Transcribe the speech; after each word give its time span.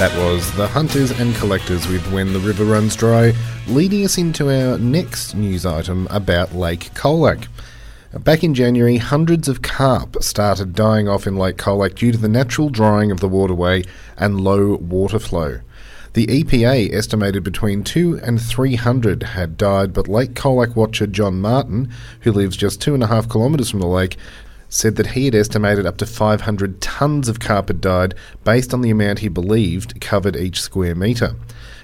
That 0.00 0.16
was 0.16 0.50
The 0.56 0.66
Hunters 0.66 1.10
and 1.10 1.34
Collectors 1.34 1.86
with 1.86 2.10
When 2.10 2.32
the 2.32 2.38
River 2.38 2.64
Runs 2.64 2.96
Dry, 2.96 3.34
leading 3.68 4.02
us 4.02 4.16
into 4.16 4.48
our 4.48 4.78
next 4.78 5.34
news 5.34 5.66
item 5.66 6.08
about 6.10 6.54
Lake 6.54 6.90
Colac. 6.94 7.48
Back 8.14 8.42
in 8.42 8.54
January, 8.54 8.96
hundreds 8.96 9.46
of 9.46 9.60
carp 9.60 10.16
started 10.22 10.74
dying 10.74 11.06
off 11.06 11.26
in 11.26 11.36
Lake 11.36 11.58
Colac 11.58 11.96
due 11.96 12.12
to 12.12 12.16
the 12.16 12.30
natural 12.30 12.70
drying 12.70 13.10
of 13.10 13.20
the 13.20 13.28
waterway 13.28 13.84
and 14.16 14.40
low 14.40 14.76
water 14.76 15.18
flow. 15.18 15.60
The 16.14 16.26
EPA 16.28 16.94
estimated 16.94 17.44
between 17.44 17.84
two 17.84 18.18
and 18.22 18.40
300 18.40 19.22
had 19.22 19.58
died, 19.58 19.92
but 19.92 20.08
Lake 20.08 20.32
Colac 20.32 20.74
watcher 20.74 21.06
John 21.08 21.42
Martin, 21.42 21.92
who 22.22 22.32
lives 22.32 22.56
just 22.56 22.80
two 22.80 22.94
and 22.94 23.02
a 23.02 23.08
half 23.08 23.28
kilometres 23.28 23.68
from 23.68 23.80
the 23.80 23.86
lake, 23.86 24.16
said 24.70 24.96
that 24.96 25.08
he 25.08 25.26
had 25.26 25.34
estimated 25.34 25.84
up 25.84 25.98
to 25.98 26.06
500 26.06 26.80
tonnes 26.80 27.28
of 27.28 27.40
carp 27.40 27.68
had 27.68 27.80
died 27.82 28.14
based 28.44 28.72
on 28.72 28.80
the 28.80 28.90
amount 28.90 29.18
he 29.18 29.28
believed 29.28 30.00
covered 30.00 30.36
each 30.36 30.62
square 30.62 30.94
metre. 30.94 31.34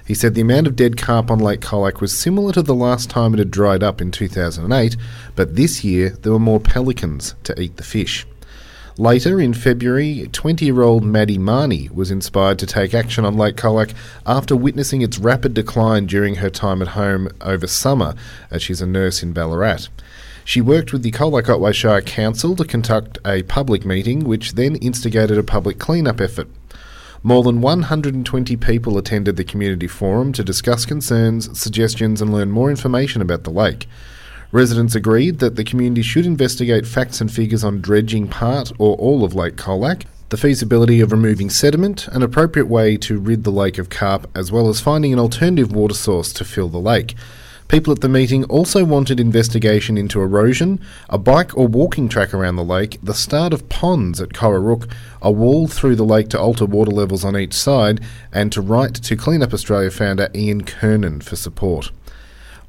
He 0.07 0.15
said 0.15 0.33
the 0.33 0.41
amount 0.41 0.67
of 0.67 0.77
dead 0.77 0.95
carp 0.95 1.29
on 1.29 1.37
Lake 1.37 1.59
Colac 1.59 1.99
was 1.99 2.17
similar 2.17 2.53
to 2.53 2.63
the 2.63 2.73
last 2.73 3.09
time 3.09 3.33
it 3.33 3.39
had 3.39 3.51
dried 3.51 3.83
up 3.83 4.01
in 4.01 4.09
2008, 4.09 4.95
but 5.35 5.55
this 5.55 5.83
year 5.83 6.11
there 6.21 6.31
were 6.31 6.39
more 6.39 6.61
pelicans 6.61 7.35
to 7.43 7.61
eat 7.61 7.75
the 7.75 7.83
fish. 7.83 8.25
Later 8.97 9.39
in 9.39 9.53
February, 9.53 10.27
20 10.31 10.65
year 10.65 10.81
old 10.81 11.03
Maddie 11.03 11.37
Marnie 11.37 11.93
was 11.93 12.09
inspired 12.09 12.57
to 12.59 12.65
take 12.65 12.95
action 12.95 13.25
on 13.25 13.37
Lake 13.37 13.55
Colac 13.55 13.93
after 14.25 14.55
witnessing 14.55 15.03
its 15.03 15.19
rapid 15.19 15.53
decline 15.53 16.07
during 16.07 16.35
her 16.35 16.49
time 16.49 16.81
at 16.81 16.89
home 16.89 17.29
over 17.41 17.67
summer, 17.67 18.15
as 18.49 18.63
she's 18.63 18.81
a 18.81 18.87
nurse 18.87 19.21
in 19.21 19.33
Ballarat. 19.33 19.89
She 20.47 20.61
worked 20.61 20.93
with 20.93 21.03
the 21.03 21.11
Colac 21.11 21.49
Otway 21.49 21.73
Shire 21.73 22.01
Council 22.01 22.55
to 22.55 22.63
conduct 22.63 23.17
a 23.25 23.43
public 23.43 23.85
meeting, 23.85 24.21
which 24.21 24.53
then 24.53 24.77
instigated 24.77 25.37
a 25.37 25.43
public 25.43 25.77
clean-up 25.77 26.21
effort. 26.21 26.47
More 27.21 27.43
than 27.43 27.59
120 27.59 28.55
people 28.55 28.97
attended 28.97 29.35
the 29.35 29.43
community 29.43 29.87
forum 29.87 30.31
to 30.31 30.45
discuss 30.45 30.85
concerns, 30.85 31.59
suggestions, 31.59 32.21
and 32.21 32.31
learn 32.31 32.49
more 32.49 32.69
information 32.69 33.21
about 33.21 33.43
the 33.43 33.49
lake. 33.49 33.89
Residents 34.53 34.95
agreed 34.95 35.39
that 35.39 35.57
the 35.57 35.65
community 35.65 36.01
should 36.01 36.25
investigate 36.25 36.87
facts 36.87 37.19
and 37.19 37.29
figures 37.29 37.65
on 37.65 37.81
dredging 37.81 38.29
part 38.29 38.71
or 38.77 38.95
all 38.95 39.25
of 39.25 39.35
Lake 39.35 39.57
Colac, 39.57 40.05
the 40.29 40.37
feasibility 40.37 41.01
of 41.01 41.11
removing 41.11 41.49
sediment, 41.49 42.07
an 42.07 42.23
appropriate 42.23 42.67
way 42.67 42.95
to 42.95 43.19
rid 43.19 43.43
the 43.43 43.51
lake 43.51 43.77
of 43.77 43.89
carp, 43.89 44.29
as 44.33 44.49
well 44.49 44.69
as 44.69 44.79
finding 44.79 45.11
an 45.11 45.19
alternative 45.19 45.73
water 45.73 45.93
source 45.93 46.31
to 46.31 46.45
fill 46.45 46.69
the 46.69 46.77
lake. 46.77 47.15
People 47.67 47.91
at 47.91 47.99
the 47.99 48.07
meeting 48.07 48.45
also 48.45 48.85
wanted 48.85 49.19
investigation 49.19 49.97
into 49.97 50.21
erosion, 50.21 50.79
a 51.09 51.17
bike 51.17 51.57
or 51.57 51.67
walking 51.67 52.07
track 52.07 52.33
around 52.33 52.55
the 52.55 52.63
lake, 52.63 52.97
the 53.03 53.13
start 53.13 53.51
of 53.51 53.67
ponds 53.67 54.21
at 54.21 54.29
Cororooke, 54.29 54.89
a 55.21 55.31
wall 55.31 55.67
through 55.67 55.97
the 55.97 56.05
lake 56.05 56.29
to 56.29 56.39
alter 56.39 56.65
water 56.65 56.91
levels 56.91 57.25
on 57.25 57.35
each 57.35 57.53
side, 57.53 57.99
and 58.31 58.53
to 58.53 58.61
write 58.61 58.93
to 58.95 59.17
Clean 59.17 59.43
Up 59.43 59.53
Australia 59.53 59.91
founder 59.91 60.29
Ian 60.33 60.63
Kiernan 60.63 61.19
for 61.19 61.35
support. 61.35 61.91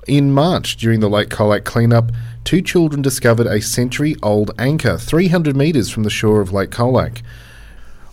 In 0.08 0.32
March, 0.32 0.76
during 0.76 0.98
the 0.98 1.08
Lake 1.08 1.28
Colac 1.28 1.64
cleanup, 1.64 2.10
two 2.42 2.60
children 2.60 3.00
discovered 3.00 3.46
a 3.46 3.60
century 3.60 4.16
old 4.20 4.50
anchor 4.58 4.98
300 4.98 5.54
metres 5.54 5.90
from 5.90 6.02
the 6.02 6.10
shore 6.10 6.40
of 6.40 6.52
Lake 6.52 6.70
Colac. 6.70 7.22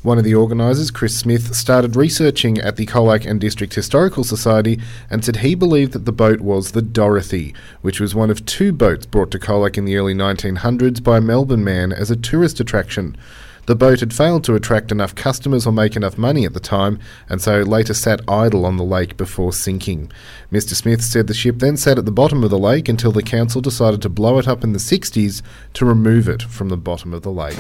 One 0.06 0.20
of 0.20 0.24
the 0.24 0.36
organisers, 0.36 0.92
Chris 0.92 1.18
Smith, 1.18 1.56
started 1.56 1.96
researching 1.96 2.60
at 2.60 2.76
the 2.76 2.86
Colac 2.86 3.26
and 3.26 3.42
District 3.42 3.74
Historical 3.74 4.24
Society 4.24 4.80
and 5.10 5.26
said 5.26 5.38
he 5.38 5.56
believed 5.56 5.94
that 5.94 6.06
the 6.06 6.12
boat 6.12 6.42
was 6.42 6.74
the 6.74 6.84
Dorothy, 6.84 7.56
which 7.82 8.00
was 8.00 8.14
one 8.14 8.30
of 8.30 8.46
two 8.46 8.72
boats 8.72 9.08
brought 9.08 9.32
to 9.32 9.40
Colac 9.40 9.80
in 9.80 9.86
the 9.86 9.98
early 9.98 10.14
1900s 10.14 11.02
by 11.02 11.18
a 11.18 11.22
Melbourne 11.22 11.64
man 11.64 11.92
as 11.92 12.12
a 12.12 12.16
tourist 12.16 12.60
attraction. 12.60 13.18
The 13.66 13.76
boat 13.76 14.02
had 14.02 14.14
failed 14.14 14.44
to 14.44 14.54
attract 14.54 14.92
enough 14.92 15.16
customers 15.16 15.66
or 15.66 15.74
make 15.74 15.96
enough 15.96 16.20
money 16.20 16.46
at 16.46 16.54
the 16.54 16.60
time, 16.60 17.00
and 17.28 17.42
so 17.42 17.62
later 17.62 17.96
sat 17.96 18.22
idle 18.28 18.64
on 18.64 18.78
the 18.78 18.84
lake 18.84 19.18
before 19.18 19.54
sinking. 19.54 20.12
Mr. 20.52 20.76
Smith 20.76 21.04
said 21.04 21.26
the 21.26 21.34
ship 21.34 21.56
then 21.58 21.78
sat 21.78 21.98
at 21.98 22.06
the 22.06 22.12
bottom 22.12 22.44
of 22.44 22.52
the 22.52 22.60
lake 22.60 22.88
until 22.88 23.12
the 23.12 23.24
council 23.24 23.60
decided 23.60 24.04
to 24.04 24.10
blow 24.10 24.38
it 24.38 24.48
up 24.48 24.64
in 24.64 24.74
the 24.74 24.78
60s 24.78 25.42
to 25.74 25.84
remove 25.84 26.30
it 26.30 26.44
from 26.44 26.70
the 26.70 26.78
bottom 26.78 27.12
of 27.12 27.24
the 27.24 27.32
lake. 27.32 27.58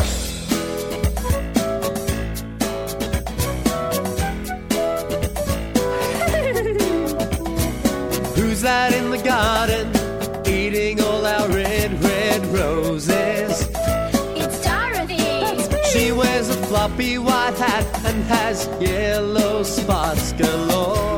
In 8.97 9.09
the 9.09 9.18
garden 9.18 9.88
eating 10.47 11.01
all 11.01 11.25
our 11.25 11.47
red, 11.50 11.92
red 12.03 12.45
roses? 12.47 13.68
It's 14.42 14.63
Dorothy. 14.63 15.83
She 15.92 16.12
wears 16.12 16.50
a 16.50 16.57
floppy 16.68 17.18
white 17.18 17.57
hat 17.57 17.86
and 18.06 18.24
has 18.24 18.69
yellow 18.80 19.63
spots 19.63 20.31
galore. 20.33 21.14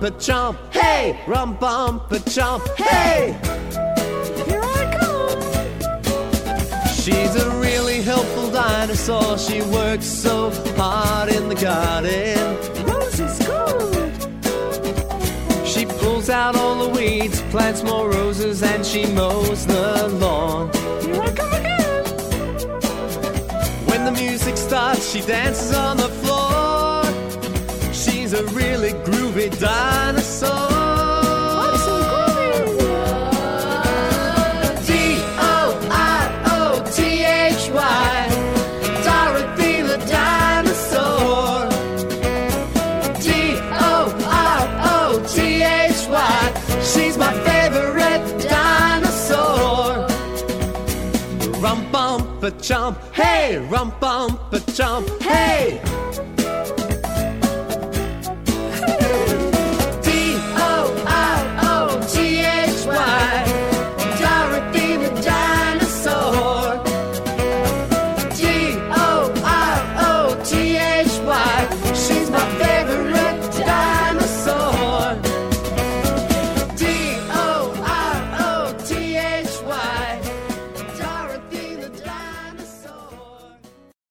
Bump 0.00 0.14
a 0.14 0.18
chomp, 0.18 0.56
hey! 0.72 1.20
Rum 1.26 1.56
bump 1.58 2.10
a 2.10 2.16
chomp, 2.16 2.66
hey! 2.76 3.36
Here 4.46 4.62
I 4.62 4.96
come. 4.98 5.40
She's 6.88 7.36
a 7.36 7.50
really 7.60 8.00
helpful 8.00 8.50
dinosaur. 8.50 9.36
She 9.36 9.60
works 9.62 10.06
so 10.06 10.50
hard 10.76 11.28
in 11.30 11.48
the 11.50 11.54
garden. 11.54 12.56
Rose 12.86 13.20
is 13.20 13.38
good. 13.46 14.14
She 15.66 15.84
pulls 15.84 16.30
out 16.30 16.56
all 16.56 16.88
the 16.88 16.98
weeds, 16.98 17.42
plants 17.50 17.82
more 17.82 18.08
roses, 18.10 18.62
and 18.62 18.86
she 18.86 19.04
mows 19.06 19.66
the 19.66 20.08
lawn. 20.18 20.70
Here 21.02 21.20
I 21.20 21.30
come 21.34 21.52
again. 21.52 22.04
When 23.86 24.04
the 24.06 24.12
music 24.12 24.56
starts, 24.56 25.10
she 25.10 25.20
dances 25.20 25.74
on 25.74 25.98
the 25.98 26.08
floor. 26.22 27.04
She's 27.92 28.32
a 28.32 28.44
really 28.46 28.92
groovy 29.04 29.19
dinosaur. 29.48 30.50
I'm 31.64 31.76
so 31.78 31.94
groovy. 32.10 32.88
D 34.86 34.88
O 35.38 35.78
R 35.90 36.26
O 36.46 36.58
T 36.94 36.98
H 37.24 37.70
Y. 37.70 38.28
Dorothy 39.04 39.82
the 39.82 39.98
dinosaur. 40.06 41.68
D 43.20 43.26
O 43.80 43.96
R 44.24 44.62
O 44.94 45.24
T 45.26 45.36
H 45.62 46.02
Y. 46.08 46.42
She's 46.82 47.16
my 47.16 47.32
favorite 47.46 48.24
dinosaur. 48.48 50.06
Rum 51.62 51.80
bump 51.90 52.42
a 52.42 52.50
chomp, 52.52 52.96
hey, 53.12 53.58
rum 53.70 53.92
bump 54.00 54.40
a 54.52 54.58
chomp, 54.58 55.06
hey. 55.22 55.80